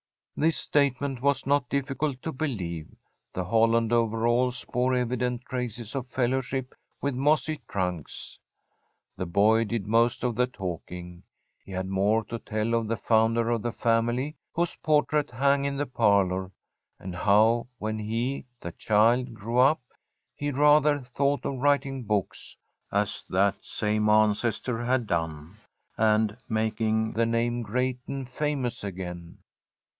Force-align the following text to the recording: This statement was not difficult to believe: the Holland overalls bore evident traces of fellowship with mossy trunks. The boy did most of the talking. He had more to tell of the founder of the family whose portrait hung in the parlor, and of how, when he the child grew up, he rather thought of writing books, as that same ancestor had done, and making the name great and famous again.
This 0.35 0.57
statement 0.57 1.21
was 1.21 1.45
not 1.45 1.69
difficult 1.69 2.23
to 2.23 2.33
believe: 2.33 2.87
the 3.35 3.43
Holland 3.45 3.93
overalls 3.93 4.65
bore 4.65 4.95
evident 4.95 5.45
traces 5.45 5.93
of 5.93 6.07
fellowship 6.07 6.73
with 6.99 7.13
mossy 7.13 7.61
trunks. 7.69 8.39
The 9.15 9.27
boy 9.27 9.65
did 9.65 9.85
most 9.85 10.23
of 10.23 10.35
the 10.35 10.47
talking. 10.47 11.21
He 11.63 11.71
had 11.71 11.85
more 11.85 12.23
to 12.25 12.39
tell 12.39 12.73
of 12.73 12.87
the 12.87 12.97
founder 12.97 13.51
of 13.51 13.61
the 13.61 13.71
family 13.71 14.35
whose 14.55 14.75
portrait 14.77 15.29
hung 15.29 15.65
in 15.65 15.77
the 15.77 15.85
parlor, 15.85 16.49
and 16.99 17.13
of 17.13 17.21
how, 17.21 17.67
when 17.77 17.99
he 17.99 18.47
the 18.59 18.71
child 18.71 19.35
grew 19.35 19.59
up, 19.59 19.81
he 20.35 20.49
rather 20.49 20.97
thought 21.01 21.45
of 21.45 21.59
writing 21.59 22.01
books, 22.05 22.57
as 22.91 23.23
that 23.29 23.53
same 23.63 24.09
ancestor 24.09 24.83
had 24.83 25.05
done, 25.05 25.57
and 25.95 26.35
making 26.49 27.13
the 27.13 27.27
name 27.27 27.61
great 27.61 27.99
and 28.07 28.27
famous 28.27 28.83
again. 28.83 29.37